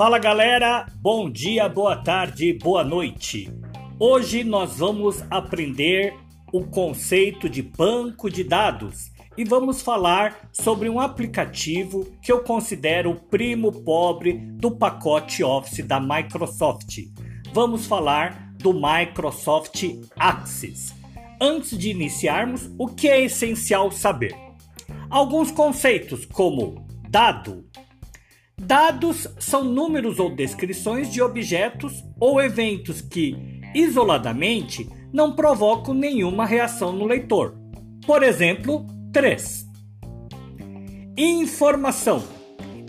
[0.00, 3.52] Fala galera, bom dia, boa tarde, boa noite.
[3.98, 6.16] Hoje nós vamos aprender
[6.50, 13.10] o conceito de banco de dados e vamos falar sobre um aplicativo que eu considero
[13.10, 17.00] o primo pobre do pacote Office da Microsoft.
[17.52, 19.84] Vamos falar do Microsoft
[20.16, 20.94] Access.
[21.38, 24.34] Antes de iniciarmos, o que é essencial saber?
[25.10, 27.66] Alguns conceitos como dado,
[28.62, 33.34] Dados são números ou descrições de objetos ou eventos que,
[33.74, 37.56] isoladamente, não provocam nenhuma reação no leitor.
[38.06, 39.66] Por exemplo, 3.
[41.16, 42.22] Informação.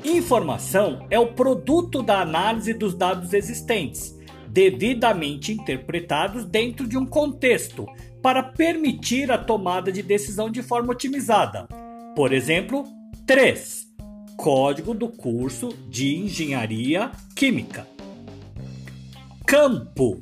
[0.03, 4.13] Informação é o produto da análise dos dados existentes,
[4.49, 7.87] devidamente interpretados dentro de um contexto,
[8.21, 11.65] para permitir a tomada de decisão de forma otimizada.
[12.13, 12.83] Por exemplo,
[13.25, 13.90] 3
[14.37, 17.87] código do curso de Engenharia Química.
[19.45, 20.21] Campo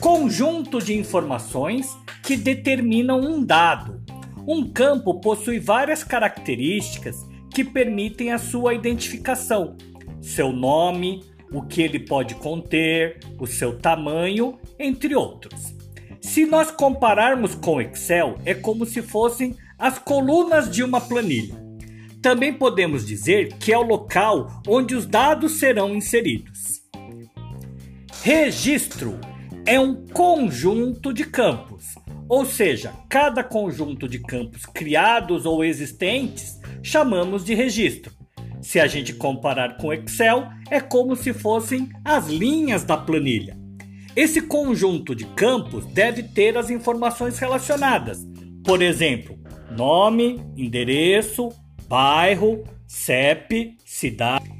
[0.00, 4.02] conjunto de informações que determinam um dado.
[4.46, 7.16] Um campo possui várias características
[7.50, 9.76] que permitem a sua identificação:
[10.20, 15.74] seu nome, o que ele pode conter, o seu tamanho, entre outros.
[16.20, 21.63] Se nós compararmos com Excel, é como se fossem as colunas de uma planilha.
[22.24, 26.80] Também podemos dizer que é o local onde os dados serão inseridos.
[28.22, 29.20] Registro
[29.66, 31.84] é um conjunto de campos,
[32.26, 38.10] ou seja, cada conjunto de campos criados ou existentes chamamos de registro.
[38.62, 43.54] Se a gente comparar com Excel, é como se fossem as linhas da planilha.
[44.16, 48.26] Esse conjunto de campos deve ter as informações relacionadas,
[48.64, 49.38] por exemplo,
[49.76, 51.50] nome, endereço,
[51.94, 54.50] bairro, CEP, cidade.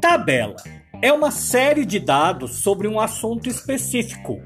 [0.00, 0.54] Tabela
[1.02, 4.40] é uma série de dados sobre um assunto específico.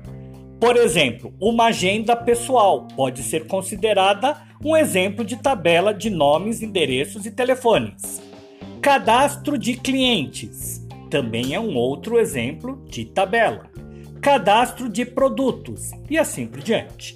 [0.59, 7.27] Por exemplo, uma agenda pessoal pode ser considerada um exemplo de tabela de nomes, endereços
[7.27, 8.23] e telefones.
[8.81, 13.67] Cadastro de clientes também é um outro exemplo de tabela.
[14.23, 17.15] Cadastro de produtos e assim por diante.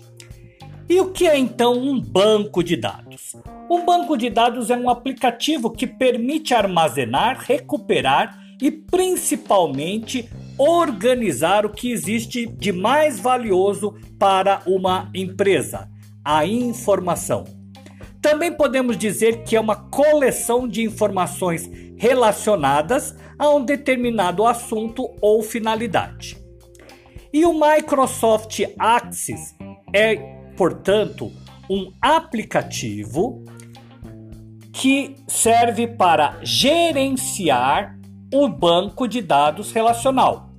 [0.92, 3.34] E o que é então um banco de dados?
[3.70, 11.70] Um banco de dados é um aplicativo que permite armazenar, recuperar e principalmente organizar o
[11.70, 15.88] que existe de mais valioso para uma empresa:
[16.22, 17.44] a informação.
[18.20, 25.42] Também podemos dizer que é uma coleção de informações relacionadas a um determinado assunto ou
[25.42, 26.36] finalidade.
[27.32, 29.56] E o Microsoft Access
[29.94, 31.32] é portanto,
[31.68, 33.42] um aplicativo
[34.72, 37.98] que serve para gerenciar
[38.32, 40.50] o banco de dados relacional.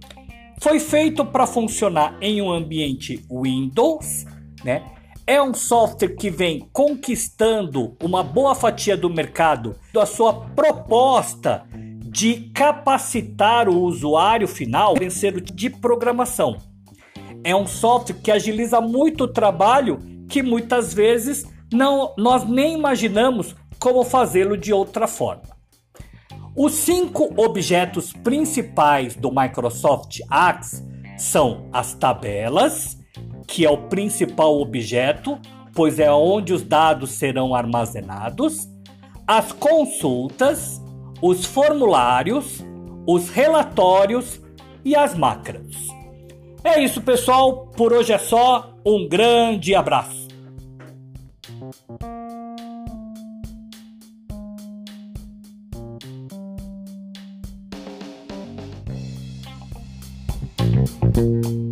[0.60, 4.26] Foi feito para funcionar em um ambiente Windows,
[4.62, 4.84] né?
[5.26, 12.52] É um software que vem conquistando uma boa fatia do mercado da sua proposta de
[12.54, 16.58] capacitar o usuário final vencer de programação
[17.44, 20.00] é um software que agiliza muito o trabalho
[20.30, 25.54] que muitas vezes não, nós nem imaginamos como fazê-lo de outra forma.
[26.56, 30.84] Os cinco objetos principais do Microsoft Access
[31.18, 32.98] são as tabelas,
[33.48, 35.40] que é o principal objeto,
[35.74, 38.70] pois é onde os dados serão armazenados,
[39.28, 40.82] as consultas,
[41.22, 42.64] os formulários,
[43.08, 44.40] os relatórios
[44.86, 45.93] e as macros.
[46.64, 47.68] É isso, pessoal.
[47.76, 48.74] Por hoje é só.
[48.86, 50.24] Um grande abraço.
[61.16, 61.63] Música